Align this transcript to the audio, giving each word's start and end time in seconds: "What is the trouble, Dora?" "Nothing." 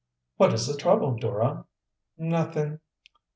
"What 0.37 0.51
is 0.53 0.65
the 0.65 0.75
trouble, 0.75 1.13
Dora?" 1.15 1.67
"Nothing." 2.17 2.79